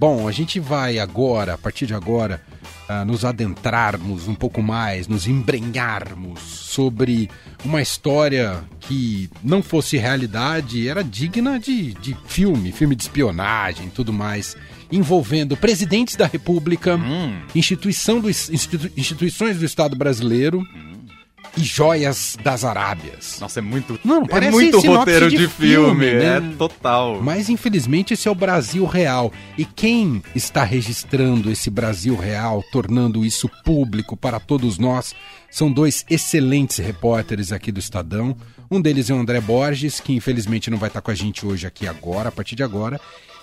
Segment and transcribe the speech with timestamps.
[0.00, 2.40] Bom, a gente vai agora, a partir de agora,
[2.88, 7.28] uh, nos adentrarmos um pouco mais, nos embrenharmos sobre
[7.62, 13.90] uma história que não fosse realidade, era digna de, de filme, filme de espionagem e
[13.90, 14.56] tudo mais,
[14.90, 17.38] envolvendo presidentes da República, hum.
[17.54, 20.60] instituição do, institu, instituições do Estado brasileiro.
[20.60, 20.99] Hum
[21.56, 23.38] e Joias das Arábias.
[23.40, 23.98] Nossa, é muito.
[24.04, 26.36] Não, é muito roteiro de, de filme, filme né?
[26.36, 27.20] é total.
[27.20, 29.32] Mas infelizmente esse é o Brasil real.
[29.58, 35.14] E quem está registrando esse Brasil real, tornando isso público para todos nós,
[35.50, 38.36] são dois excelentes repórteres aqui do Estadão.
[38.70, 41.66] Um deles é o André Borges, que infelizmente não vai estar com a gente hoje
[41.66, 43.00] aqui agora, a partir de agora.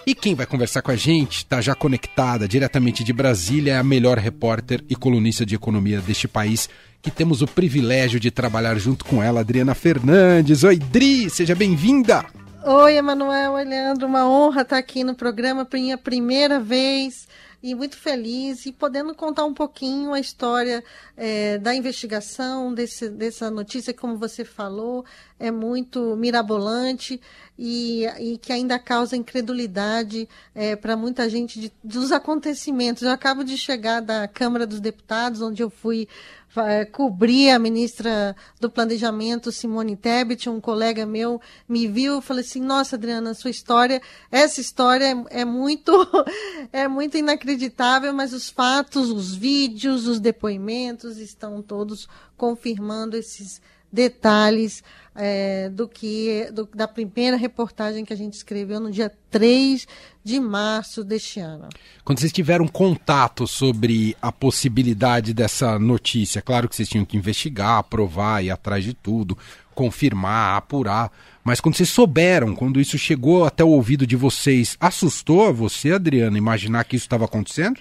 [0.08, 3.84] E quem vai conversar com a gente, está já conectada diretamente de Brasília, é a
[3.84, 6.70] melhor repórter e colunista de economia deste país,
[7.02, 10.64] que temos o privilégio de trabalhar junto com ela, Adriana Fernandes.
[10.64, 12.26] Oi, Dri, seja bem-vinda!
[12.64, 17.28] Oi, Emanuel, oi, Leandro, uma honra estar aqui no programa, minha primeira vez
[17.68, 20.82] e muito feliz e podendo contar um pouquinho a história
[21.18, 25.04] é, da investigação desse, dessa notícia, como você falou,
[25.38, 27.20] é muito mirabolante
[27.60, 33.04] e, e que ainda causa incredulidade é, para muita gente de, dos acontecimentos.
[33.04, 36.08] Eu acabo de chegar da Câmara dos Deputados, onde eu fui
[36.56, 42.42] é, cobrir a ministra do Planejamento, Simone Tebet, um colega meu me viu e falou
[42.42, 45.92] assim, nossa, Adriana, sua história, essa história é, é muito
[46.72, 54.84] é muito inacreditável, mas os fatos, os vídeos, os depoimentos estão todos confirmando esses detalhes
[55.16, 59.88] é, do que do, da primeira reportagem que a gente escreveu no dia 3
[60.24, 61.70] de março deste ano.
[62.06, 67.80] Quando vocês tiveram contato sobre a possibilidade dessa notícia, claro que vocês tinham que investigar,
[67.80, 69.36] aprovar, ir atrás de tudo,
[69.74, 71.12] confirmar, apurar,
[71.44, 75.94] mas quando vocês souberam, quando isso chegou até o ouvido de vocês, assustou a você,
[75.94, 77.80] Adriana, imaginar que isso estava acontecendo?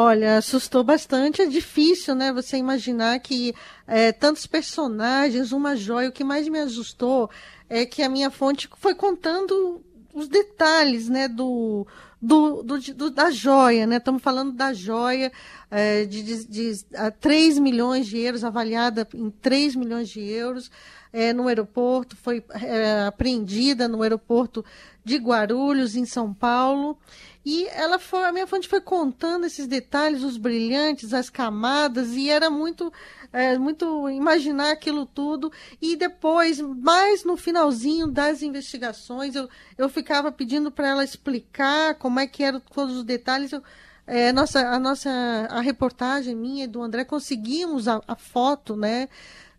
[0.00, 1.42] Olha, assustou bastante.
[1.42, 2.32] É difícil, né?
[2.32, 3.52] Você imaginar que
[3.84, 6.08] é, tantos personagens, uma joia.
[6.08, 7.28] O que mais me assustou
[7.68, 9.82] é que a minha fonte foi contando
[10.14, 11.26] os detalhes, né?
[11.26, 11.84] Do,
[12.22, 13.96] do, do, do da joia, né?
[13.96, 15.32] Estamos falando da joia
[15.68, 20.70] é, de, de, de a 3 milhões de euros, avaliada em 3 milhões de euros.
[21.12, 24.64] É, no aeroporto, foi é, apreendida no aeroporto
[25.04, 26.98] de Guarulhos, em São Paulo.
[27.44, 32.28] E ela foi, a minha fonte foi contando esses detalhes, os brilhantes, as camadas, e
[32.28, 32.92] era muito,
[33.32, 35.50] é, muito imaginar aquilo tudo.
[35.80, 39.48] E depois, mais no finalzinho das investigações, eu,
[39.78, 43.50] eu ficava pedindo para ela explicar como é que eram todos os detalhes.
[43.50, 43.62] Eu,
[44.06, 45.10] é, nossa, a nossa
[45.50, 49.08] a reportagem minha e do André conseguimos a, a foto, né,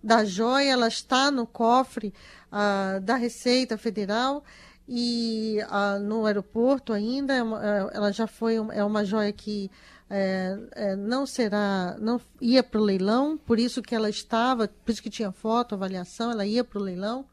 [0.04, 0.72] da joia.
[0.72, 2.14] Ela está no cofre
[2.52, 4.44] uh, da Receita Federal
[4.88, 7.34] e ah, no aeroporto ainda.
[7.34, 7.44] É é,
[7.94, 9.70] ela já foi é uma joia que
[10.10, 14.92] é, é, não será não ia para o leilão por isso que ela estava por
[14.92, 17.24] isso que tinha foto avaliação ela ia para o leilão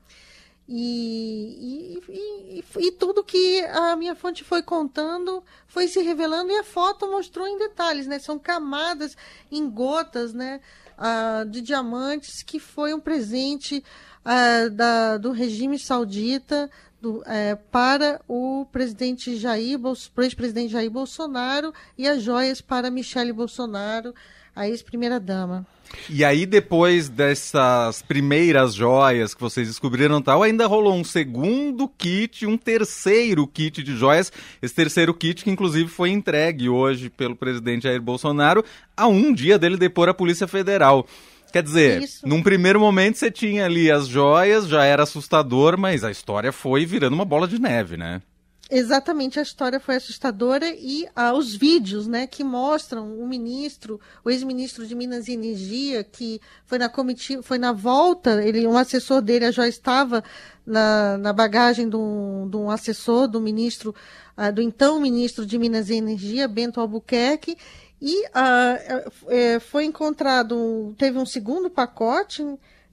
[0.68, 6.58] e, e, e, e, tudo que a minha fonte foi contando foi se revelando e
[6.58, 8.18] a foto mostrou em detalhes né?
[8.18, 9.16] São camadas
[9.50, 10.60] em gotas né
[10.96, 13.82] ah, de diamantes que foi um presente
[14.24, 16.70] ah, da, do regime saudita
[17.00, 19.78] do, é, para o presidente Jair,
[20.18, 24.14] ex-presidente Jair Bolsonaro e as joias para Michele Bolsonaro,
[24.56, 25.66] a ex-primeira-dama.
[26.08, 32.46] E aí, depois dessas primeiras joias que vocês descobriram tal, ainda rolou um segundo kit,
[32.46, 34.32] um terceiro kit de joias.
[34.60, 38.64] Esse terceiro kit que, inclusive, foi entregue hoje pelo presidente Jair Bolsonaro
[38.96, 41.06] a um dia dele depor a Polícia Federal.
[41.52, 42.26] Quer dizer, Isso.
[42.26, 46.84] num primeiro momento você tinha ali as joias, já era assustador, mas a história foi
[46.84, 48.20] virando uma bola de neve, né?
[48.68, 54.30] Exatamente, a história foi assustadora e ah, os vídeos, né, que mostram o ministro, o
[54.30, 59.22] ex-ministro de Minas e Energia, que foi na comitiva, foi na volta, ele, um assessor
[59.22, 60.24] dele já estava
[60.66, 63.94] na, na bagagem de um, de um assessor do ministro,
[64.36, 67.56] ah, do então ministro de Minas e Energia, Bento Albuquerque,
[68.02, 72.44] e uh, é, foi encontrado, teve um segundo pacote,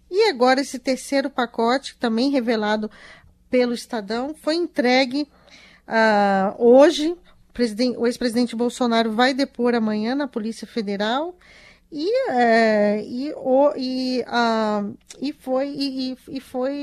[0.10, 2.92] e agora esse terceiro pacote, também revelado
[3.50, 5.28] pelo Estadão, foi entregue
[5.88, 7.16] uh, hoje.
[7.98, 11.38] O ex-presidente Bolsonaro vai depor amanhã na Polícia Federal.
[11.92, 16.74] E, é, e, o, e, uh, e foi e, e foi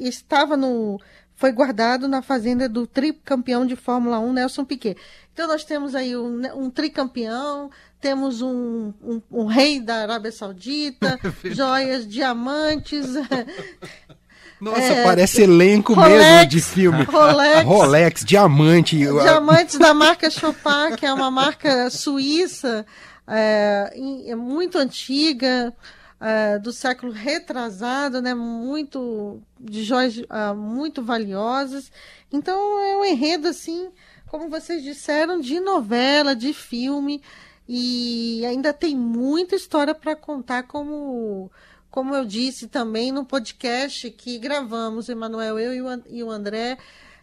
[0.00, 1.00] estava no
[1.36, 4.96] foi guardado na fazenda do tricampeão de Fórmula 1, Nelson Piquet.
[5.32, 7.70] Então nós temos aí um, um tricampeão,
[8.00, 13.06] temos um, um, um, rei da Arábia Saudita, joias, diamantes.
[14.60, 17.04] Nossa, é, parece elenco Rolex, mesmo de filme.
[17.04, 17.64] Rolex.
[17.64, 18.96] Rolex, diamante.
[18.96, 22.86] Diamantes da marca Chopin, que é uma marca suíça,
[23.26, 23.92] é,
[24.26, 25.74] é muito antiga,
[26.18, 28.34] é, do século retrasado, né?
[28.34, 31.92] Muito de joias uh, muito valiosas.
[32.32, 33.90] Então é um enredo assim,
[34.26, 37.22] como vocês disseram, de novela, de filme
[37.68, 41.50] e ainda tem muita história para contar como
[41.96, 46.76] como eu disse também no podcast que gravamos, Emanuel, eu e o André,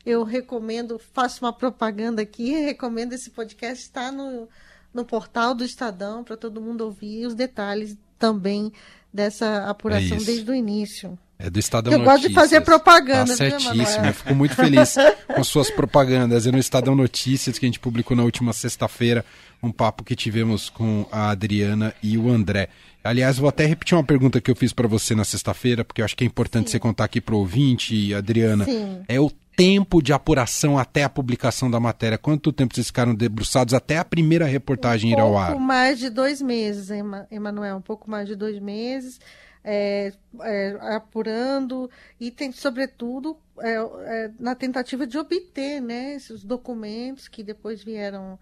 [0.03, 4.49] eu recomendo, faço uma propaganda aqui, recomendo esse podcast, está no,
[4.91, 8.73] no portal do Estadão para todo mundo ouvir os detalhes também
[9.13, 11.19] dessa apuração é desde o início.
[11.43, 12.21] É do Estadão eu Notícias.
[12.21, 13.25] gosto de fazer propaganda.
[13.25, 14.95] Tá certíssimo, eu fico muito feliz
[15.27, 16.47] com suas propagandas.
[16.47, 19.25] É no Estadão Notícias que a gente publicou na última sexta-feira
[19.61, 22.69] um papo que tivemos com a Adriana e o André.
[23.03, 26.05] Aliás, vou até repetir uma pergunta que eu fiz para você na sexta-feira, porque eu
[26.05, 26.71] acho que é importante Sim.
[26.71, 28.63] você contar aqui para o ouvinte, Adriana.
[28.63, 29.03] Sim.
[29.09, 32.17] É o tempo de apuração até a publicação da matéria?
[32.17, 35.49] Quanto tempo vocês ficaram debruçados até a primeira reportagem um ir ao ar?
[35.49, 36.89] Um pouco mais de dois meses,
[37.29, 39.19] Emanuel, um pouco mais de dois meses.
[39.65, 40.11] É,
[40.41, 41.89] é, apurando
[42.19, 48.37] e tem, sobretudo, é, é na tentativa de obter né, esses documentos que depois vieram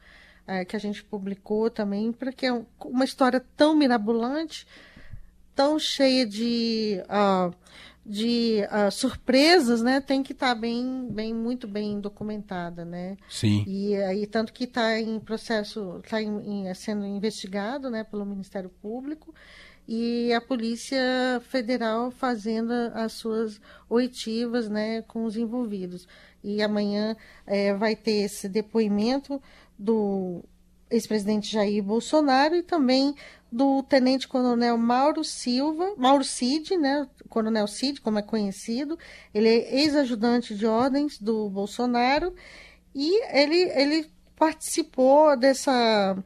[0.48, 4.68] é, que a gente publicou também, porque é uma história tão mirabolante,
[5.56, 7.54] tão cheia de, uh,
[8.06, 10.02] de uh, surpresas, né?
[10.02, 13.18] Tem que estar tá bem, bem, muito bem documentada, né?
[13.30, 13.64] Sim.
[13.68, 16.18] E aí tanto que está em processo, está
[16.76, 19.34] sendo investigado, né, pelo Ministério Público
[19.94, 21.02] e a Polícia
[21.50, 23.60] Federal fazendo as suas
[23.90, 26.08] oitivas, né, com os envolvidos.
[26.42, 27.14] E amanhã
[27.46, 29.42] é, vai ter esse depoimento
[29.78, 30.46] do
[30.90, 33.14] ex-presidente Jair Bolsonaro e também
[33.52, 38.98] do tenente-coronel Mauro Silva, Mauro Cid, né, coronel Cid, como é conhecido,
[39.34, 42.34] ele é ex-ajudante de ordens do Bolsonaro
[42.96, 46.18] e ele, ele participou dessa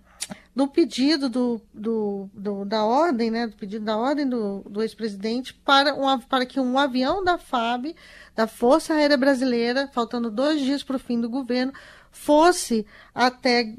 [0.55, 5.53] do pedido do, do, do, da ordem, né, do pedido da ordem do, do ex-presidente
[5.53, 5.93] para,
[6.29, 7.93] para que um avião da FAB,
[8.33, 11.73] da Força Aérea Brasileira, faltando dois dias para o fim do governo,
[12.09, 13.75] fosse até,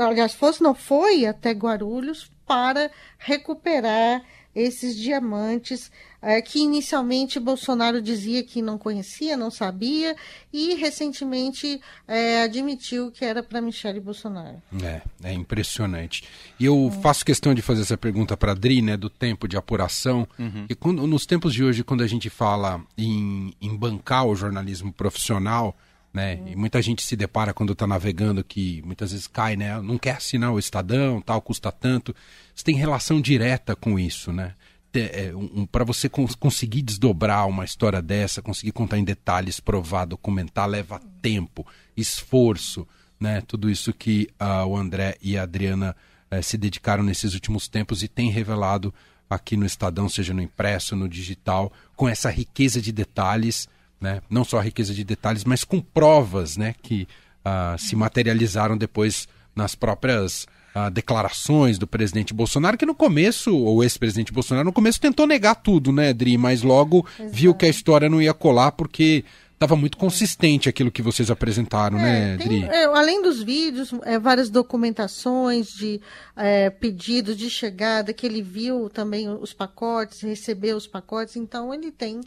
[0.00, 4.22] aliás, fosse não foi até Guarulhos para recuperar
[4.56, 5.92] esses diamantes
[6.22, 10.16] é, que inicialmente Bolsonaro dizia que não conhecia, não sabia
[10.50, 14.62] e recentemente é, admitiu que era para Michele Bolsonaro.
[14.82, 16.24] É, é impressionante.
[16.58, 17.00] E eu é.
[17.02, 20.26] faço questão de fazer essa pergunta para a Adri, né, do tempo de apuração.
[20.38, 20.64] Uhum.
[20.70, 24.90] E quando, nos tempos de hoje, quando a gente fala em, em bancar o jornalismo
[24.90, 25.76] profissional,
[26.16, 26.40] né?
[26.46, 29.78] E muita gente se depara quando está navegando que muitas vezes cai, né?
[29.82, 32.16] Não quer assinar o Estadão, tal, custa tanto.
[32.54, 34.54] Você tem relação direta com isso, né?
[34.94, 40.06] É, um, para você cons conseguir desdobrar uma história dessa, conseguir contar em detalhes, provar,
[40.06, 42.88] documentar, leva tempo, esforço,
[43.20, 43.42] né?
[43.42, 45.94] Tudo isso que uh, o André e a Adriana
[46.32, 48.92] uh, se dedicaram nesses últimos tempos e tem revelado
[49.28, 53.68] aqui no Estadão, seja no impresso, no digital, com essa riqueza de detalhes
[54.00, 54.20] né?
[54.28, 56.74] não só a riqueza de detalhes, mas com provas né?
[56.82, 57.06] que
[57.44, 60.46] uh, se materializaram depois nas próprias
[60.76, 65.54] uh, declarações do presidente Bolsonaro, que no começo, o ex-presidente Bolsonaro, no começo tentou negar
[65.54, 66.36] tudo, né, Dri?
[66.36, 67.34] Mas logo Exato.
[67.34, 69.24] viu que a história não ia colar porque
[69.56, 72.64] estava muito consistente aquilo que vocês apresentaram, né, é, né, Dri?
[72.64, 75.98] É, além dos vídeos, é, várias documentações de
[76.36, 81.90] é, pedidos de chegada, que ele viu também os pacotes, recebeu os pacotes, então ele
[81.90, 82.20] tem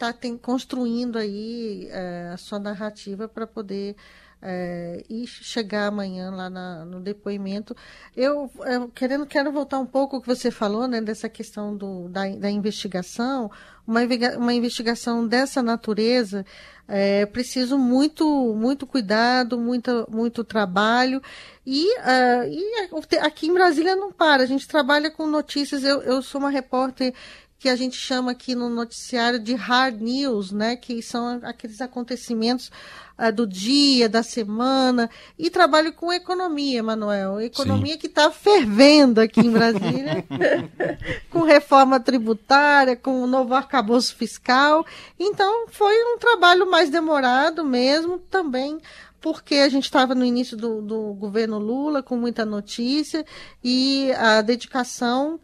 [0.00, 3.94] está construindo aí é, a sua narrativa para poder
[4.42, 7.76] é, e chegar amanhã lá na, no depoimento.
[8.16, 12.08] Eu, eu, querendo, quero voltar um pouco ao que você falou, né, dessa questão do,
[12.08, 13.50] da, da investigação.
[13.86, 14.00] Uma,
[14.38, 16.46] uma investigação dessa natureza
[16.88, 21.22] é preciso muito, muito cuidado, muito, muito trabalho.
[21.66, 25.84] E, uh, e aqui em Brasília não para, a gente trabalha com notícias.
[25.84, 27.14] Eu, eu sou uma repórter
[27.60, 30.76] que a gente chama aqui no noticiário de hard news, né?
[30.76, 32.72] Que são aqueles acontecimentos
[33.18, 35.10] uh, do dia, da semana.
[35.38, 37.38] E trabalho com economia, Manuel.
[37.38, 37.98] Economia Sim.
[37.98, 40.24] que está fervendo aqui em Brasília,
[41.28, 44.86] com reforma tributária, com o novo arcabouço fiscal.
[45.18, 48.78] Então, foi um trabalho mais demorado mesmo, também
[49.20, 53.22] porque a gente estava no início do, do, governo Lula, com muita notícia,
[53.62, 55.38] e a dedicação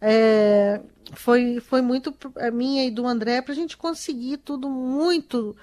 [0.00, 0.80] é,
[1.12, 5.56] foi, foi muito a minha e do André para a gente conseguir tudo muito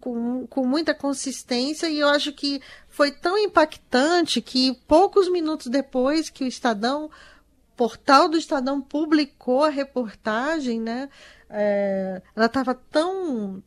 [0.00, 6.28] com, com muita consistência e eu acho que foi tão impactante que poucos minutos depois
[6.28, 7.10] que o Estadão
[7.76, 11.08] portal do Estadão publicou a reportagem, né?
[11.48, 13.62] É, ela estava tão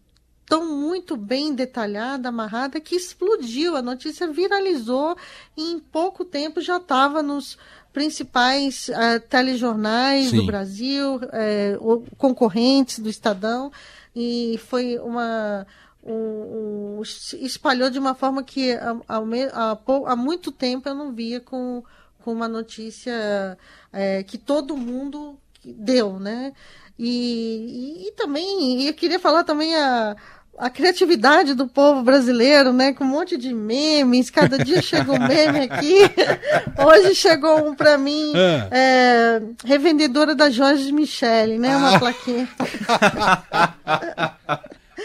[0.46, 3.76] tão muito bem detalhada, amarrada, que explodiu.
[3.76, 5.18] A notícia viralizou
[5.58, 7.58] e em pouco tempo já estava nos
[7.96, 10.36] principais uh, telejornais Sim.
[10.36, 13.72] do Brasil, uh, concorrentes do Estadão,
[14.14, 15.66] e foi uma.
[16.04, 17.02] Um, um,
[17.40, 21.84] espalhou de uma forma que há, há, há, muito tempo eu não via com,
[22.24, 23.58] com uma notícia
[23.92, 26.54] é, que todo mundo deu, né?
[27.00, 30.16] E, e, e, também, eu queria falar também a,
[30.58, 32.94] a criatividade do povo brasileiro, né?
[32.94, 36.00] Com um monte de memes, cada dia chega um meme aqui.
[36.84, 38.70] Hoje chegou um para mim, é.
[38.72, 41.76] É, revendedora da Jorge Michele, né?
[41.76, 42.00] Uma ah.
[42.00, 42.48] plaquinha.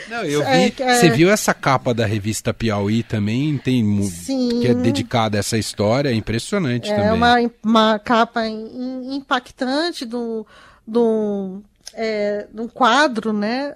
[0.08, 0.82] Não, eu é, vi.
[0.82, 3.58] É, você viu essa capa da revista Piauí também?
[3.58, 7.08] Tem sim, que é dedicada a essa história, é impressionante é também.
[7.08, 10.46] É uma, uma capa impactante do,
[10.86, 11.62] do,
[11.94, 13.72] é, um quadro, né?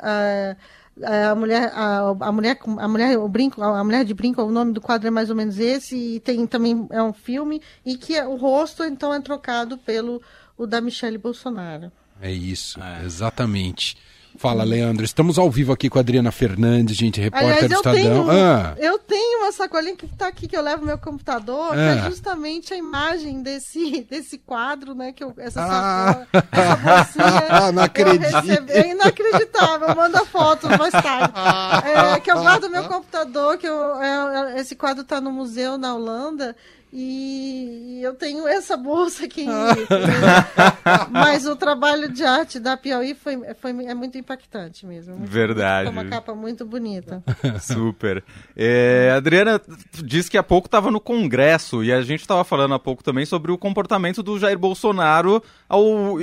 [1.02, 4.72] A mulher a, a mulher a mulher o brinco a mulher de brinco o nome
[4.72, 8.16] do quadro é mais ou menos esse e tem também é um filme e que
[8.16, 10.22] é, o rosto então é trocado pelo
[10.56, 13.04] o da Michelle Bolsonaro é isso é.
[13.04, 13.96] exatamente
[14.36, 15.04] Fala, Leandro.
[15.04, 18.26] Estamos ao vivo aqui com a Adriana Fernandes, gente, repórter Aliás, do Estadão.
[18.26, 18.74] Tenho, ah.
[18.78, 21.74] Eu tenho uma sacolinha que está aqui que eu levo meu computador, ah.
[21.74, 22.10] que é ah.
[22.10, 25.12] justamente a imagem desse, desse quadro, né?
[25.12, 26.26] Que eu, essa ah.
[26.26, 26.28] sacola,
[27.00, 27.70] essa.
[27.72, 28.40] Não acredito.
[28.40, 31.32] Recebi, é inacreditável, manda fotos mais tarde.
[31.86, 35.94] É, que eu guardo meu computador, que eu, é, esse quadro está no museu na
[35.94, 36.56] Holanda.
[36.96, 39.44] E eu tenho essa bolsa aqui.
[41.10, 45.16] Mas o trabalho de arte da Piauí foi, foi, é muito impactante mesmo.
[45.26, 45.90] Verdade.
[45.90, 47.20] Foi uma capa muito bonita.
[47.60, 48.22] Super.
[48.56, 49.60] É, Adriana
[50.04, 53.26] disse que há pouco estava no Congresso e a gente estava falando há pouco também
[53.26, 56.16] sobre o comportamento do Jair Bolsonaro ao,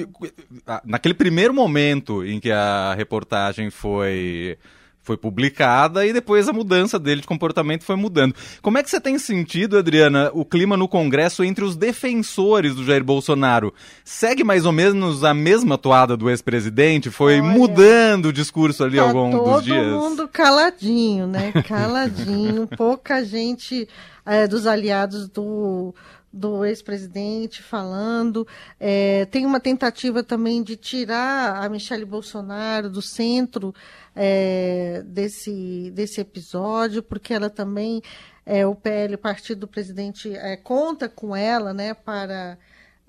[0.86, 4.58] naquele primeiro momento em que a reportagem foi
[5.02, 8.36] foi publicada e depois a mudança dele de comportamento foi mudando.
[8.62, 12.84] Como é que você tem sentido, Adriana, o clima no Congresso entre os defensores do
[12.84, 13.74] Jair Bolsonaro?
[14.06, 17.10] Segue mais ou menos a mesma toada do ex-presidente?
[17.10, 19.84] Foi Olha, mudando o discurso ali tá ao longo dos dias?
[19.84, 21.52] Todo mundo caladinho, né?
[21.68, 22.68] Caladinho.
[22.78, 23.88] Pouca gente
[24.26, 25.94] é, dos aliados do
[26.32, 28.48] do ex-presidente falando.
[28.80, 33.74] É, tem uma tentativa também de tirar a Michelle Bolsonaro do centro
[34.16, 38.02] é, desse, desse episódio, porque ela também,
[38.46, 42.58] é, o PL, o partido do presidente, é, conta com ela né, para,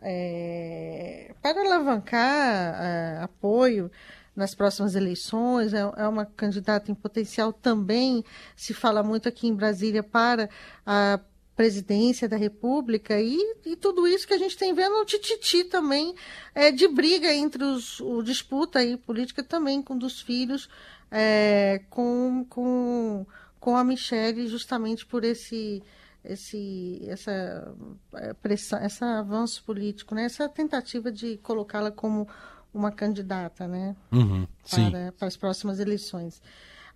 [0.00, 3.90] é, para alavancar é, apoio
[4.34, 8.24] nas próximas eleições, é, uma candidata em potencial também,
[8.56, 10.48] se fala muito aqui em Brasília, para
[10.86, 11.20] a
[11.56, 16.14] presidência da República e, e, tudo isso que a gente tem vendo um tititi também
[16.54, 20.68] é, de briga entre os o disputa aí política também com dos filhos
[21.10, 23.26] é, com, com,
[23.60, 25.82] com a Michelle justamente por esse
[26.24, 27.74] esse essa
[28.14, 30.24] é, pressão esse avanço político né?
[30.24, 32.26] Essa tentativa de colocá-la como
[32.72, 33.94] uma candidata né?
[34.10, 36.40] Uhum, para, para as próximas eleições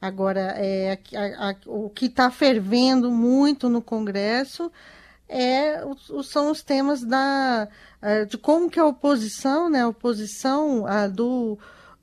[0.01, 4.71] Agora, é, a, a, o que está fervendo muito no Congresso
[5.29, 5.83] é,
[6.25, 7.69] são os temas da,
[8.01, 11.59] é, de como que a oposição, né, a oposição a, do,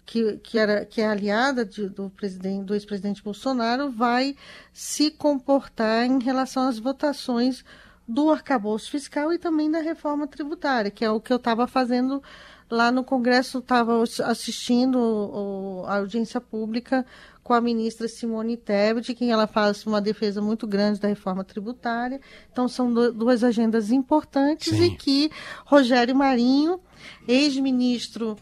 [0.05, 4.35] que, que, era, que é aliada de, do, presidente, do ex-presidente Bolsonaro, vai
[4.73, 7.63] se comportar em relação às votações
[8.07, 12.21] do arcabouço fiscal e também da reforma tributária, que é o que eu estava fazendo
[12.69, 17.05] lá no Congresso, estava assistindo a audiência pública
[17.43, 22.21] com a ministra Simone Tebet, que ela faz uma defesa muito grande da reforma tributária.
[22.51, 24.85] Então, são duas agendas importantes Sim.
[24.85, 25.31] e que
[25.65, 26.79] Rogério Marinho,
[27.27, 28.37] ex-ministro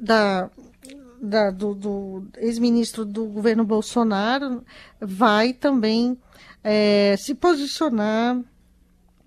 [0.00, 0.48] da,
[1.20, 4.64] da, do, do ex-ministro do governo Bolsonaro,
[5.00, 6.16] vai também
[6.62, 8.40] é, se posicionar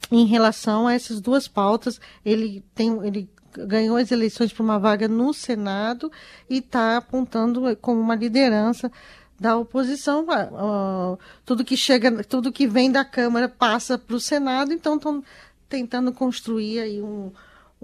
[0.09, 1.99] em relação a essas duas pautas.
[2.23, 6.11] Ele tem, ele ganhou as eleições para uma vaga no Senado
[6.49, 8.91] e está apontando como uma liderança
[9.39, 10.25] da oposição.
[10.25, 15.23] Uh, tudo que chega, tudo que vem da Câmara passa para o Senado, então estão
[15.67, 17.31] tentando construir aí um,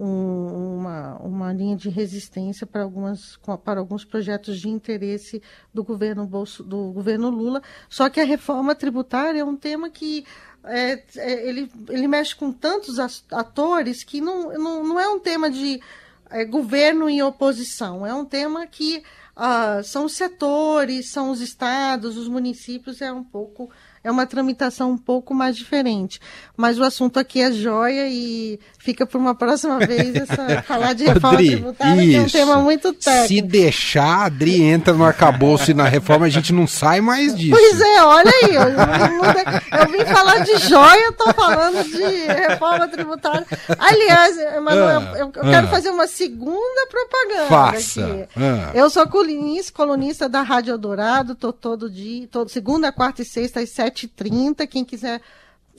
[0.00, 5.42] um, uma, uma linha de resistência para, algumas, para alguns projetos de interesse
[5.74, 7.62] do governo, Bolso, do governo Lula.
[7.86, 10.24] Só que a reforma tributária é um tema que
[10.64, 15.50] é, é, ele, ele mexe com tantos atores que não, não, não é um tema
[15.50, 15.82] de
[16.30, 19.02] é, governo e oposição, é um tema que
[19.36, 23.70] ah, são os setores, são os estados, os municípios, é um pouco
[24.02, 26.20] é uma tramitação um pouco mais diferente.
[26.56, 31.04] Mas o assunto aqui é joia e fica para uma próxima vez essa, falar de
[31.04, 32.10] reforma Adri, tributária, isso.
[32.10, 33.28] que é um tema muito técnico.
[33.28, 37.34] Se deixar, a Adri entra no arcabouço e na reforma, a gente não sai mais
[37.34, 37.50] disso.
[37.50, 42.88] Pois é, olha aí, eu, eu, eu vim falar de joia, estou falando de reforma
[42.88, 43.46] tributária.
[43.78, 48.28] Aliás, Emanuel, ah, eu, eu ah, quero fazer uma segunda propaganda faça, aqui.
[48.36, 53.24] Ah, eu sou colunista, colunista da Rádio Eldorado, tô todo dia, todo, segunda, quarta e
[53.24, 55.20] sexta às 7h30, quem quiser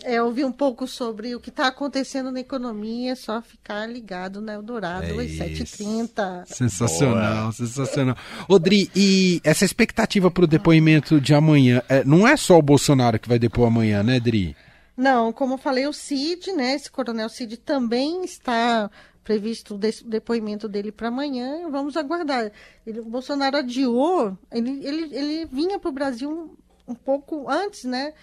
[0.03, 4.41] é, ouvir um pouco sobre o que está acontecendo na economia, é só ficar ligado
[4.41, 6.45] na Eldorado é às 7h30.
[6.45, 7.51] Sensacional, Boa.
[7.51, 8.15] sensacional.
[8.47, 13.19] Odri, e essa expectativa para o depoimento de amanhã, é, não é só o Bolsonaro
[13.19, 14.55] que vai depor amanhã, né, Dri?
[14.95, 18.89] Não, como eu falei, o Cid, né, esse coronel Cid também está
[19.23, 22.51] previsto o depoimento dele para amanhã, vamos aguardar.
[22.85, 26.57] Ele, o Bolsonaro adiou, ele, ele, ele vinha para o Brasil
[26.91, 28.13] um, pouco antes, né,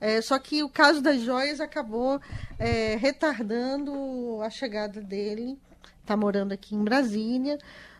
[0.00, 2.20] é, só que o caso das joias acabou
[2.58, 5.58] é, retardando a chegada dele.
[6.00, 7.58] Está morando aqui em Brasília,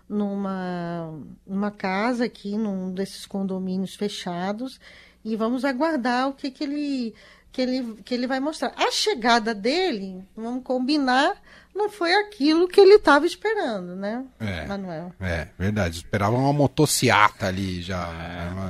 [0.08, 1.12] numa,
[1.46, 4.80] numa casa aqui, num desses condomínios fechados.
[5.24, 7.14] E vamos aguardar o que, que, ele,
[7.52, 8.72] que, ele, que ele vai mostrar.
[8.76, 11.36] A chegada dele, vamos combinar,
[11.74, 15.12] não foi aquilo que ele estava esperando, né, é, Manuel?
[15.20, 15.98] É, verdade.
[15.98, 18.06] Esperava uma motociata ali já.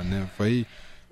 [0.03, 0.27] Né?
[0.35, 0.65] Foi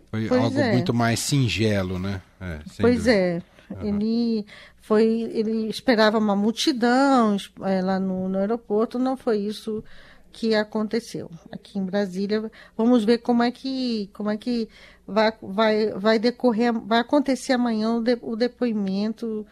[0.09, 0.73] foi pois algo é.
[0.73, 2.21] muito mais singelo, né?
[2.39, 3.11] É, pois dúvida.
[3.11, 3.41] é.
[3.69, 3.87] Uhum.
[3.87, 4.45] Ele
[4.79, 9.83] foi, ele esperava uma multidão é, lá no, no aeroporto, não foi isso
[10.31, 12.49] que aconteceu aqui em Brasília.
[12.77, 14.69] Vamos ver como é que como é que
[15.05, 19.45] vai, vai, vai decorrer, vai acontecer amanhã o, de, o depoimento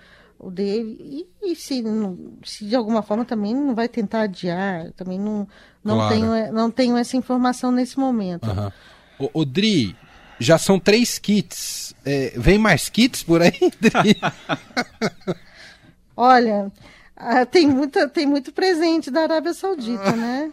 [0.51, 1.83] dele e, e, se,
[2.43, 5.47] se de alguma forma também não vai tentar adiar, também não
[5.83, 6.13] não claro.
[6.13, 8.47] tenho não tenho essa informação nesse momento.
[8.47, 8.71] Uhum.
[9.17, 9.95] O, o Dri,
[10.39, 11.93] já são três kits.
[12.05, 13.53] É, vem mais kits por aí?
[16.15, 16.71] Olha,
[17.15, 20.51] ah, tem, muita, tem muito presente da Arábia Saudita, né?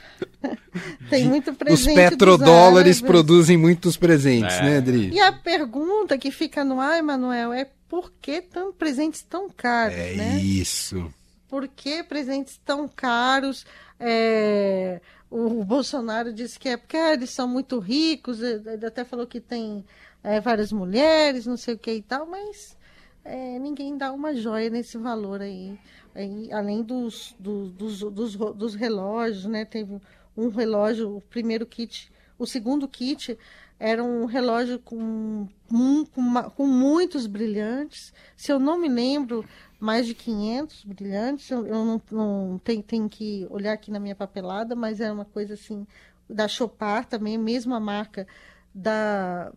[1.10, 1.88] tem muito presente.
[1.88, 4.62] Os petrodólares produzem muitos presentes, é.
[4.62, 5.10] né, Adri?
[5.12, 9.96] E a pergunta que fica no ar, Emanuel, é por que tão, presentes tão caros?
[9.96, 10.40] É né?
[10.40, 11.12] isso.
[11.48, 13.66] Por que presentes tão caros?
[14.00, 19.26] É, o Bolsonaro disse que é porque ah, eles são muito ricos, ele até falou
[19.26, 19.84] que tem
[20.22, 22.76] é, várias mulheres, não sei o que e tal, mas
[23.24, 25.78] é, ninguém dá uma joia nesse valor aí.
[26.14, 29.64] aí além dos, do, dos, dos, dos, relógios, né?
[29.64, 30.00] Teve
[30.36, 33.36] um relógio, o primeiro kit, o segundo kit
[33.78, 38.12] era um relógio com, com, com muitos brilhantes.
[38.36, 39.44] Se eu não me lembro,
[39.78, 41.50] mais de 500 brilhantes.
[41.50, 45.24] Eu, eu não, não tenho, tenho, que olhar aqui na minha papelada, mas era uma
[45.24, 45.86] coisa assim
[46.28, 48.26] da Chopard também, mesma marca
[48.74, 49.52] da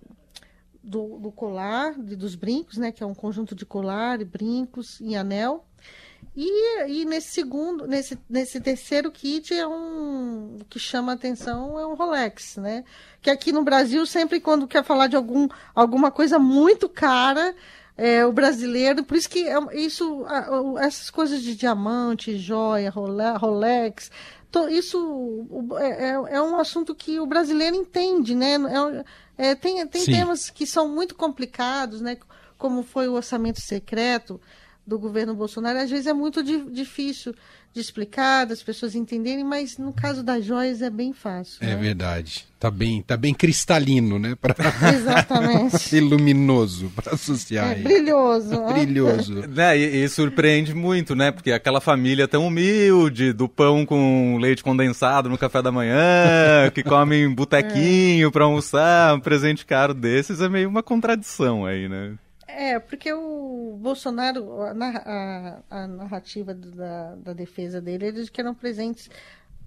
[0.81, 4.99] do, do colar, de, dos brincos, né, que é um conjunto de colar, e brincos
[5.01, 5.65] e anel.
[6.35, 11.77] E, e nesse segundo, nesse, nesse terceiro kit é um o que chama a atenção
[11.77, 12.85] é um Rolex, né?
[13.21, 17.53] Que aqui no Brasil sempre quando quer falar de algum, alguma coisa muito cara,
[17.97, 20.25] é, o brasileiro, por isso que é, isso,
[20.79, 24.09] essas coisas de diamante, joia, Rolex,
[24.71, 28.55] isso é, é, é, um assunto que o brasileiro entende, né?
[29.37, 32.17] É, é, tem tem temas que são muito complicados, né?
[32.57, 34.39] Como foi o orçamento secreto
[34.89, 37.33] do governo Bolsonaro, às vezes é muito di difícil
[37.71, 41.59] de explicar, das pessoas entenderem, mas no caso das joias é bem fácil.
[41.61, 41.75] É né?
[41.75, 42.47] verdade.
[42.59, 44.35] Tá bem, tá bem cristalino, né?
[44.35, 44.55] Pra...
[44.91, 45.95] Exatamente.
[45.95, 47.73] e luminoso para associar.
[47.73, 48.59] É, brilhoso.
[48.73, 49.33] brilhoso.
[49.47, 49.77] né?
[49.77, 51.31] E, e, surpreende muito, né?
[51.31, 56.81] Porque aquela família tão humilde, do pão com leite condensado no café da manhã, que
[56.81, 58.31] come botequinho é.
[58.31, 62.15] para almoçar, um presente caro desses é meio uma contradição aí, né?
[62.55, 68.55] É, porque o Bolsonaro, a, a, a narrativa da, da, defesa dele, eles que eram
[68.55, 69.09] presentes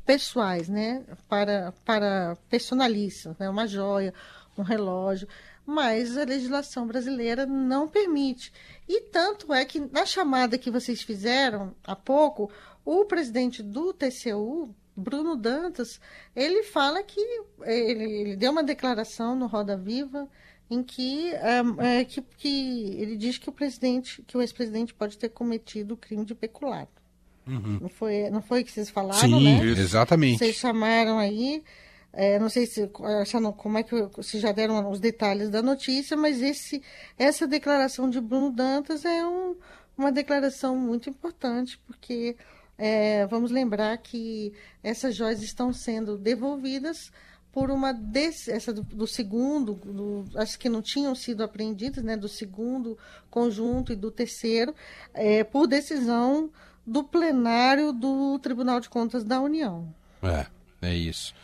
[0.04, 1.04] pessoais, né?
[1.28, 3.48] Para, para personalistas, né?
[3.48, 4.12] Uma joia,
[4.58, 5.28] um relógio.
[5.64, 8.52] Mas a legislação brasileira não permite.
[8.88, 12.50] E tanto é que na chamada que vocês fizeram há pouco,
[12.84, 16.00] o presidente do TCU, Bruno Dantas,
[16.34, 17.20] ele fala que
[17.62, 20.28] ele, ele deu uma declaração no Roda Viva
[20.72, 25.28] em que, é, que, que, ele diz que o presidente, que o ex-presidente pode ter
[25.28, 27.02] cometido crime de peculato.
[27.46, 27.78] Uhum.
[27.82, 29.66] Não foi, não foi que vocês falaram, Sim, né?
[29.66, 30.38] exatamente.
[30.38, 31.62] Vocês chamaram aí,
[32.10, 36.40] é, não sei se, como é que se já deram os detalhes da notícia, mas
[36.40, 36.82] esse,
[37.18, 39.54] essa declaração de Bruno Dantas é um,
[39.98, 42.34] uma declaração muito importante, porque
[42.78, 47.12] é, vamos lembrar que essas joias estão sendo devolvidas
[47.52, 52.16] por uma desse, essa do, do segundo, do, as que não tinham sido apreendidas, né,
[52.16, 52.96] do segundo
[53.30, 54.74] conjunto e do terceiro,
[55.12, 56.50] é, por decisão
[56.86, 59.94] do plenário do Tribunal de Contas da União.
[60.22, 60.46] É,
[60.80, 61.34] é isso.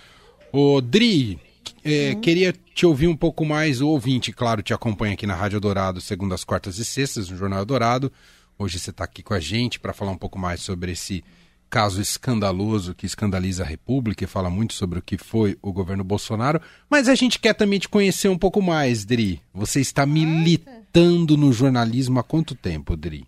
[0.51, 1.39] O Dri,
[1.85, 3.81] é, queria te ouvir um pouco mais.
[3.83, 7.65] O ouvinte, claro, te acompanha aqui na Rádio Dourado, segundas, quartas e sextas, no Jornal
[7.65, 8.11] Dourado.
[8.59, 11.23] Hoje você está aqui com a gente para falar um pouco mais sobre esse
[11.69, 16.03] caso escandaloso que escandaliza a República e fala muito sobre o que foi o governo
[16.03, 16.61] Bolsonaro.
[16.89, 19.43] Mas a gente quer também te conhecer um pouco mais, Dri.
[19.53, 23.27] Você está militando no jornalismo há quanto tempo, Dri?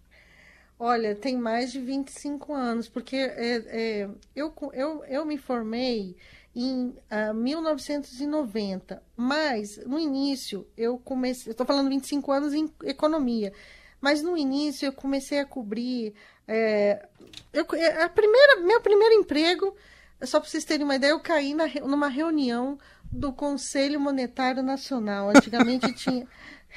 [0.78, 6.16] Olha, tem mais de 25 anos, porque é, é, eu, eu, eu me formei
[6.56, 13.52] em ah, 1990, mas no início eu comecei, estou falando 25 anos em economia,
[14.00, 16.14] mas no início eu comecei a cobrir
[16.52, 17.06] é,
[17.52, 19.76] eu, é, a primeira, meu primeiro emprego,
[20.22, 22.76] só para vocês terem uma ideia, eu caí na, numa reunião
[23.10, 25.30] do Conselho Monetário Nacional.
[25.30, 26.26] Antigamente tinha.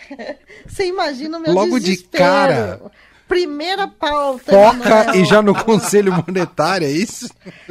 [0.65, 2.12] Você imagina o meu Logo desespero.
[2.12, 2.91] de cara.
[3.27, 4.51] Primeira pauta.
[4.51, 7.27] Foca e já no Conselho Monetário, é isso?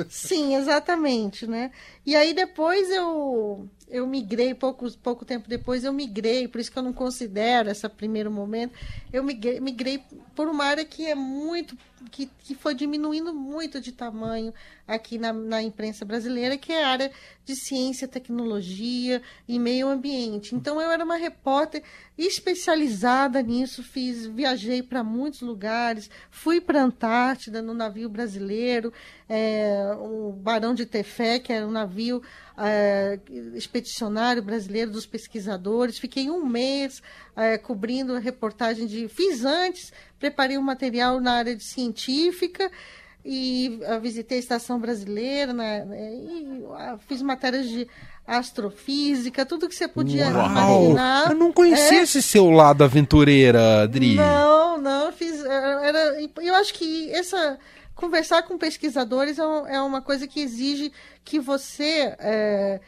[0.08, 1.70] Sim, exatamente, né?
[2.04, 6.78] E aí depois eu eu migrei, pouco, pouco tempo depois eu migrei, por isso que
[6.78, 8.72] eu não considero esse primeiro momento,
[9.12, 10.02] eu migrei, migrei
[10.34, 11.76] por uma área que é muito,
[12.10, 14.54] que, que foi diminuindo muito de tamanho
[14.88, 17.12] aqui na, na imprensa brasileira, que é a área
[17.44, 20.54] de ciência, tecnologia e meio ambiente.
[20.54, 21.82] Então eu era uma repórter
[22.16, 28.90] especializada nisso, fiz, viajei para muitos lugares, fui para a Antártida no navio brasileiro,
[29.34, 32.20] é, o Barão de Tefé, que era um navio
[32.54, 33.18] é,
[33.54, 35.98] expedicionário brasileiro dos pesquisadores.
[35.98, 37.02] Fiquei um mês
[37.34, 39.08] é, cobrindo a reportagem de.
[39.08, 42.70] Fiz antes, preparei um material na área de científica
[43.24, 47.88] e uh, visitei a estação brasileira né, e uh, fiz matérias de
[48.26, 50.46] astrofísica, tudo que você podia Uau.
[50.46, 51.30] imaginar.
[51.30, 52.02] Eu não conhecia é...
[52.02, 54.16] esse seu lado aventureira, Adri.
[54.16, 55.42] Não, não, fiz.
[55.42, 57.58] Era, eu acho que essa
[57.94, 60.92] conversar com pesquisadores é, é uma coisa que exige
[61.24, 62.80] que você é,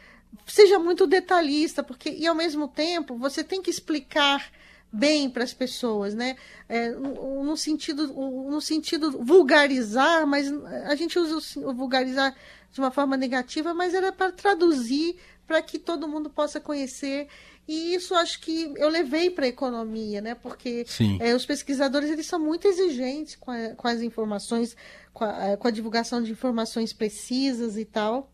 [0.45, 4.51] seja muito detalhista, porque e ao mesmo tempo você tem que explicar
[4.91, 6.37] bem para as pessoas, né?
[6.69, 10.51] É, no, sentido, no sentido vulgarizar, mas
[10.85, 12.33] a gente usa o vulgarizar
[12.75, 15.15] de uma forma negativa, mas era para traduzir
[15.47, 17.29] para que todo mundo possa conhecer
[17.65, 20.35] e isso acho que eu levei para a economia, né?
[20.35, 20.85] Porque
[21.21, 24.75] é, os pesquisadores eles são muito exigentes com, a, com as informações,
[25.13, 28.29] com a, é, com a divulgação de informações precisas e tal.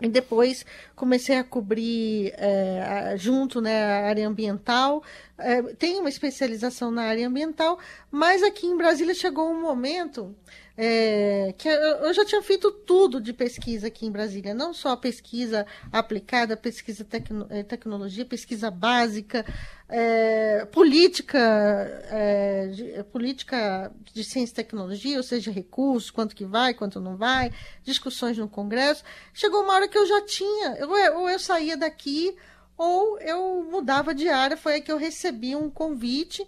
[0.00, 5.04] E depois comecei a cobrir é, junto né, a área ambiental.
[5.38, 7.78] É, tem uma especialização na área ambiental,
[8.10, 10.36] mas aqui em Brasília chegou um momento
[10.80, 15.66] é, que eu já tinha feito tudo de pesquisa aqui em Brasília, não só pesquisa
[15.90, 19.44] aplicada, pesquisa tecno, é, tecnologia, pesquisa básica,
[19.88, 21.36] é, política,
[22.10, 27.00] é, de, é, política de ciência e tecnologia, ou seja, recursos, quanto que vai, quanto
[27.00, 29.02] não vai, discussões no Congresso.
[29.34, 30.88] Chegou uma hora que eu já tinha, eu,
[31.18, 32.36] ou eu saía daqui,
[32.76, 36.46] ou eu mudava de área, foi aí que eu recebi um convite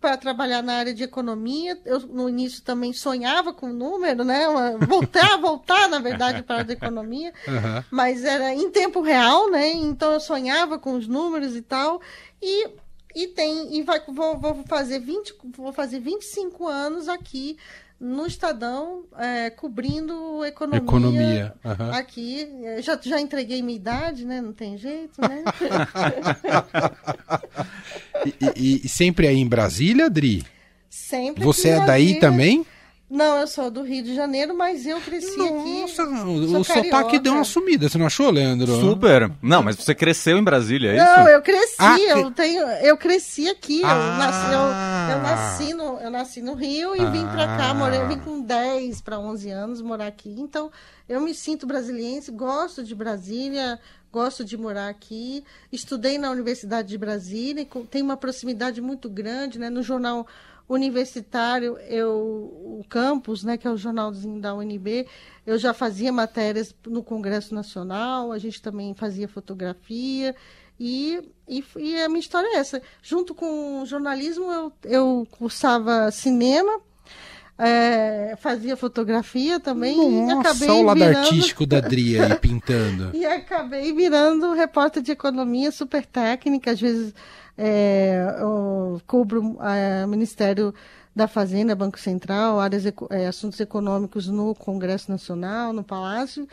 [0.00, 1.78] para trabalhar na área de economia.
[1.84, 4.46] Eu, no início, também sonhava com o número, né?
[4.88, 7.32] Voltar, voltar, na verdade, para a área de economia.
[7.50, 7.82] Uhum.
[7.90, 9.72] Mas era em tempo real, né?
[9.72, 12.00] Então, eu sonhava com os números e tal.
[12.40, 12.68] E,
[13.14, 13.76] e tem...
[13.76, 17.58] E vai, vou, vou, fazer 20, vou fazer 25 anos aqui
[18.00, 21.54] no Estadão, é, cobrindo economia, economia.
[21.62, 21.92] Uhum.
[21.92, 22.48] aqui.
[22.80, 24.40] Já, já entreguei minha idade, né?
[24.40, 25.44] Não tem jeito, né?
[28.24, 30.42] e, e, e, sempre aí em Brasília, Adri?
[30.88, 31.44] Sempre.
[31.44, 32.64] Você é daí também?
[33.10, 35.80] Não, eu sou do Rio de Janeiro, mas eu cresci Nossa, aqui.
[35.80, 38.72] Nossa, o sotaque deu uma sumida, você não achou, Leandro?
[38.80, 39.32] Super.
[39.42, 41.16] Não, mas você cresceu em Brasília, é não, isso?
[41.16, 43.82] Não, eu cresci, ah, eu tenho, eu cresci aqui.
[43.84, 43.90] Ah.
[43.90, 47.10] Eu, nasci, eu, eu, nasci no, eu nasci no Rio e ah.
[47.10, 50.32] vim para cá, morei, eu vim com 10 para 11 anos morar aqui.
[50.38, 50.70] Então,
[51.08, 53.80] eu me sinto brasiliense, gosto de Brasília,
[54.12, 55.42] gosto de morar aqui.
[55.72, 60.28] Estudei na Universidade de Brasília, tenho uma proximidade muito grande, né, no jornal
[60.74, 65.06] universitário, eu, o campus, né, que é o jornalzinho da UNB,
[65.44, 70.34] eu já fazia matérias no Congresso Nacional, a gente também fazia fotografia,
[70.78, 72.80] e, e, e a minha história é essa.
[73.02, 76.80] Junto com o jornalismo, eu, eu cursava cinema,
[77.58, 81.18] é, fazia fotografia também Nossa, e acabei o lado virando...
[81.18, 83.10] artístico da Dria aí pintando.
[83.12, 87.12] e acabei virando repórter de economia super técnica, às vezes
[87.62, 88.36] é,
[89.06, 90.74] cubro o é, Ministério
[91.14, 96.48] da Fazenda, Banco Central, áreas, é, assuntos econômicos no Congresso Nacional, no Palácio.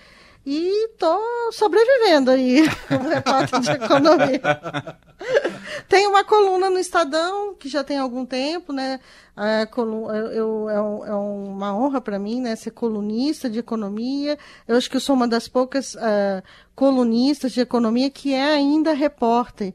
[0.45, 4.41] e tô sobrevivendo aí como repórter de economia.
[5.87, 8.99] tem uma coluna no Estadão que já tem algum tempo, né?
[9.37, 12.55] É, coluna, eu, é, é, uma honra para mim, né?
[12.55, 14.37] Ser colunista de economia.
[14.67, 16.43] Eu acho que eu sou uma das poucas uh,
[16.75, 19.73] colunistas de economia que é ainda repórter.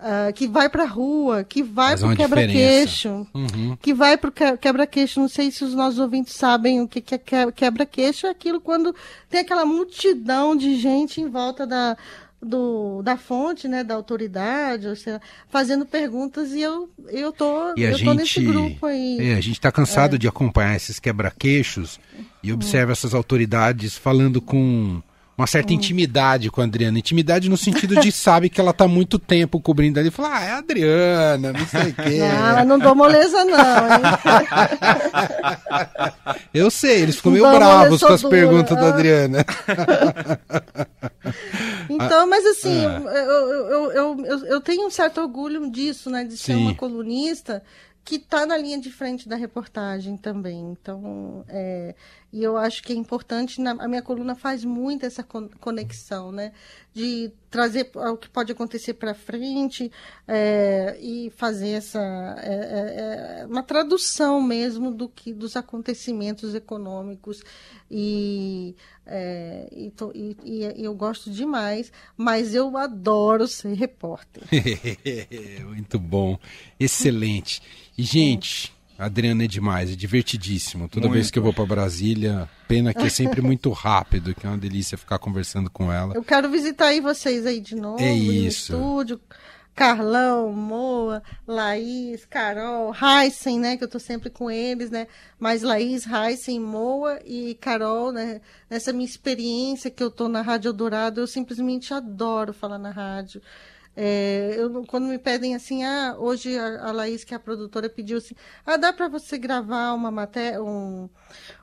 [0.00, 3.76] Uh, que vai para a rua, que vai para o quebra-queixo, uhum.
[3.82, 5.20] que vai para o quebra-queixo.
[5.20, 8.26] Não sei se os nossos ouvintes sabem o que é quebra-queixo.
[8.26, 8.96] É aquilo quando
[9.28, 11.98] tem aquela multidão de gente em volta da,
[12.42, 17.82] do, da fonte, né, da autoridade, ou seja, fazendo perguntas e eu eu tô, e
[17.82, 19.18] eu gente, tô nesse grupo aí.
[19.20, 20.18] É, a gente está cansado é.
[20.18, 22.00] de acompanhar esses quebra-queixos
[22.42, 25.02] e observa essas autoridades falando com
[25.40, 25.76] uma certa hum.
[25.76, 26.98] intimidade com a Adriana.
[26.98, 30.50] Intimidade no sentido de sabe que ela está muito tempo cobrindo ali fala, ah, é
[30.50, 32.18] a Adriana, não sei o quê.
[32.18, 34.02] Não, não dou moleza, não, hein?
[36.52, 38.36] Eu sei, eles ficam meio bravos com as dura.
[38.36, 39.44] perguntas da Adriana.
[41.88, 43.02] Então, mas assim, ah.
[43.12, 46.22] eu, eu, eu, eu, eu tenho um certo orgulho disso, né?
[46.22, 46.62] De ser Sim.
[46.62, 47.62] uma colunista
[48.04, 50.72] que está na linha de frente da reportagem também.
[50.72, 51.94] Então, é,
[52.32, 56.52] e eu acho que é importante, na, a minha coluna faz muito essa conexão, né?
[56.94, 59.90] De trazer o que pode acontecer para frente
[60.28, 61.98] é, e fazer essa
[62.38, 67.42] é, é, é, uma tradução mesmo do que dos acontecimentos econômicos
[67.90, 74.44] e, é, e, e, e, eu gosto demais, mas eu adoro ser repórter.
[75.66, 76.38] muito bom,
[76.78, 77.60] excelente.
[77.98, 80.88] E gente Adriana é demais, é divertidíssimo.
[80.88, 81.14] Toda muito.
[81.14, 84.58] vez que eu vou para Brasília, pena que é sempre muito rápido, que é uma
[84.58, 86.14] delícia ficar conversando com ela.
[86.14, 88.72] Eu quero visitar aí vocês aí de novo, é isso.
[88.72, 89.20] no estúdio.
[89.74, 93.76] Carlão, Moa, Laís, Carol, Heisen, né?
[93.76, 95.06] Que eu tô sempre com eles, né?
[95.38, 98.42] Mas Laís, Heisen, Moa e Carol, né?
[98.68, 103.40] Nessa minha experiência que eu tô na Rádio Dourado, eu simplesmente adoro falar na rádio.
[103.96, 107.90] É, eu, quando me pedem assim, ah, hoje a, a Laís, que é a produtora,
[107.90, 111.08] pediu assim, ah, dá para você gravar uma matéria, um,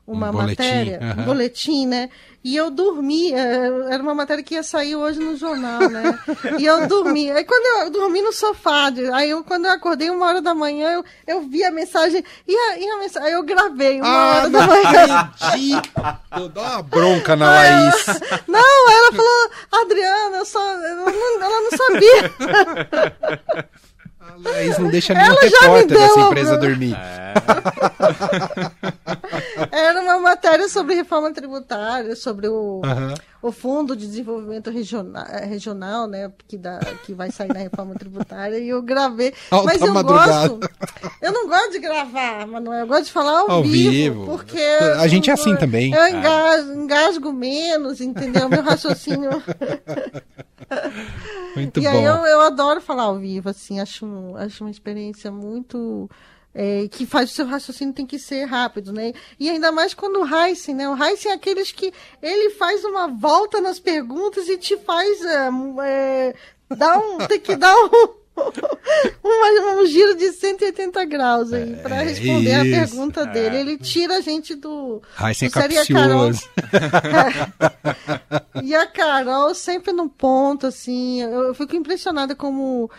[0.06, 2.10] uma um matéria, um boletim, né?
[2.44, 6.18] E eu dormi, é, era uma matéria que ia sair hoje no jornal, né?
[6.58, 7.30] E eu dormi.
[7.30, 10.92] Aí quando eu dormi no sofá, aí eu, quando eu acordei uma hora da manhã,
[10.92, 14.38] eu, eu vi a mensagem, e a, e a mensagem, aí eu gravei uma ah,
[14.38, 15.32] hora da manhã.
[16.38, 18.06] Eu dou uma bronca na Laís.
[18.48, 19.52] Não, ela falou,
[19.84, 23.68] Adriana, eu só, ela não sabia.
[24.44, 26.96] Laís não deixa nenhum repórter dessa empresa dormir.
[26.96, 27.28] É.
[29.72, 33.14] Era uma matéria sobre reforma tributária, sobre o, uhum.
[33.42, 38.58] o Fundo de Desenvolvimento Regional, regional né, que, dá, que vai sair na reforma tributária,
[38.58, 39.34] e eu gravei.
[39.52, 40.50] Alta mas eu madrugada.
[40.50, 40.70] gosto.
[41.22, 44.26] Eu não gosto de gravar, Manuel, eu gosto de falar ao, ao vivo, vivo.
[44.26, 44.62] Porque
[44.98, 45.94] a gente é assim também.
[45.94, 48.50] Eu engasgo, engasgo menos, entendeu?
[48.50, 49.30] Meu raciocínio.
[51.56, 51.90] Muito e bom.
[51.90, 54.06] aí eu, eu adoro falar ao vivo, assim, acho,
[54.36, 56.10] acho uma experiência muito.
[56.60, 59.14] É, que faz o seu raciocínio tem que ser rápido, né?
[59.40, 60.90] E ainda mais quando o Heisen, né?
[60.90, 65.50] O Heisen é aqueles que ele faz uma volta nas perguntas e te faz é,
[65.84, 66.36] é,
[66.76, 68.10] dar um, tem que dar um,
[69.24, 72.60] um, um, giro de 180 graus aí é, para responder isso.
[72.60, 73.58] a pergunta dele.
[73.58, 75.02] Ele tira a gente do.
[75.20, 76.32] Heisen do é Carol.
[78.64, 81.22] e a Carol sempre no ponto, assim.
[81.22, 82.92] Eu, eu fico impressionada como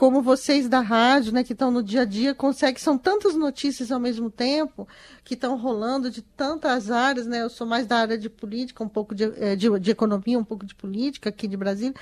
[0.00, 3.92] como vocês da rádio, né, que estão no dia a dia, conseguem, são tantas notícias
[3.92, 4.88] ao mesmo tempo,
[5.22, 8.88] que estão rolando de tantas áreas, né, eu sou mais da área de política, um
[8.88, 11.92] pouco de, eh, de, de economia, um pouco de política aqui de Brasília,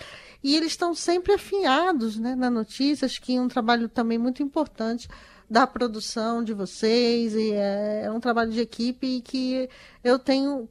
[0.44, 4.44] e eles estão sempre afiados, né, na notícia, acho que é um trabalho também muito
[4.44, 5.08] importante
[5.50, 9.68] da produção de vocês, e é, é um trabalho de equipe que
[10.04, 10.68] eu tenho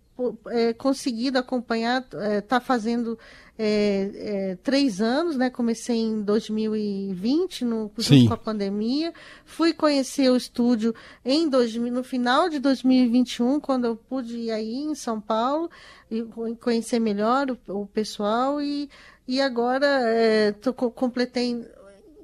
[0.48, 3.18] é, conseguido acompanhar, está é, tá fazendo
[3.58, 5.50] é, é, três anos, né?
[5.50, 9.14] Comecei em 2020, no, junto com a pandemia.
[9.46, 10.94] Fui conhecer o estúdio
[11.26, 15.70] em 2000, no final de 2021, quando eu pude ir aí em São Paulo
[16.10, 16.24] e
[16.60, 18.90] conhecer melhor o, o pessoal e,
[19.28, 21.66] e agora é, tô, completei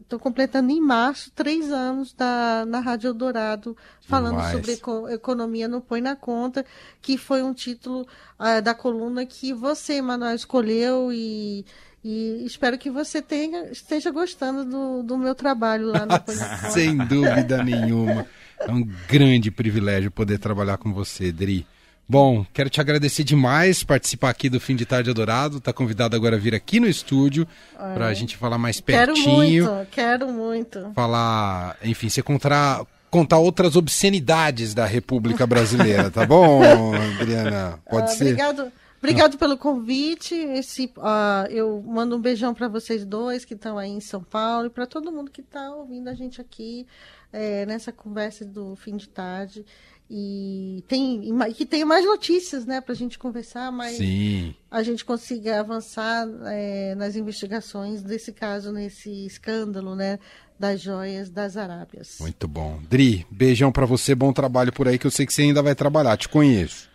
[0.03, 4.51] Estou completando em março três anos da, na Rádio Eldorado, falando Demais.
[4.51, 6.65] sobre eco, economia no Põe na Conta,
[7.01, 8.05] que foi um título
[8.37, 11.65] uh, da coluna que você, Manuel, escolheu e,
[12.03, 16.49] e espero que você tenha, esteja gostando do, do meu trabalho lá no Põe na
[16.59, 16.71] Conta.
[16.71, 18.27] Sem dúvida nenhuma.
[18.59, 21.65] É um grande privilégio poder trabalhar com você, Dri.
[22.07, 25.61] Bom, quero te agradecer demais participar aqui do Fim de Tarde Adorado.
[25.61, 27.93] Tá convidado agora a vir aqui no estúdio é.
[27.93, 29.25] para a gente falar mais pertinho.
[29.25, 30.91] Quero muito, quero muito.
[30.93, 36.61] Falar, enfim, você contar, contar outras obscenidades da República Brasileira, tá bom,
[37.21, 37.79] Adriana?
[37.89, 38.23] Pode ah, ser?
[38.25, 38.71] Obrigado.
[38.99, 40.33] Obrigado pelo convite.
[40.33, 44.67] Esse, uh, eu mando um beijão para vocês dois que estão aí em São Paulo
[44.67, 46.87] e para todo mundo que está ouvindo a gente aqui
[47.33, 49.65] é, nessa conversa do fim de tarde
[50.15, 54.53] e tem que tenha mais notícias, né, para a gente conversar, mas Sim.
[54.69, 60.19] a gente consiga avançar é, nas investigações desse caso, nesse escândalo, né,
[60.59, 62.17] das joias das Arábias.
[62.19, 65.41] Muito bom, Dri, beijão para você, bom trabalho por aí, que eu sei que você
[65.41, 66.87] ainda vai trabalhar, te conheço.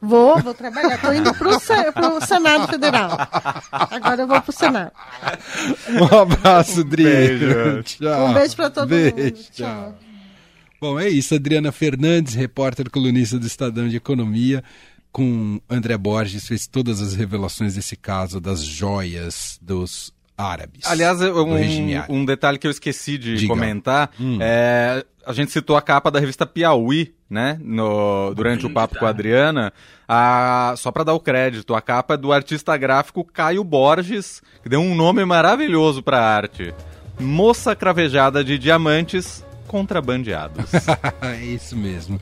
[0.00, 0.96] Vou, vou trabalhar.
[0.96, 1.48] Estou indo para
[2.16, 3.10] o Senado Federal.
[3.72, 4.92] Agora eu vou para o Senado.
[5.88, 7.04] Um abraço, Dri.
[7.04, 7.82] Beijo.
[7.84, 8.26] Tchau.
[8.26, 9.32] Um beijo para todo beijo, mundo.
[9.32, 9.48] Tchau.
[9.52, 9.98] tchau.
[10.80, 11.34] Bom, é isso.
[11.34, 14.62] Adriana Fernandes, repórter colunista do Estadão de Economia,
[15.12, 20.84] com André Borges, fez todas as revelações desse caso das joias dos árabes.
[20.86, 21.54] Aliás, do um,
[22.08, 23.54] um detalhe que eu esqueci de Diga.
[23.54, 24.38] comentar, Hum.
[24.40, 29.06] é, a gente citou a capa da revista Piauí, né, no- durante o papo com
[29.06, 29.72] a Adriana,
[30.08, 34.68] a- só para dar o crédito, a capa é do artista gráfico Caio Borges, que
[34.68, 36.74] deu um nome maravilhoso para a arte.
[37.20, 40.70] Moça cravejada de diamantes contrabandeados.
[41.22, 42.18] é isso mesmo.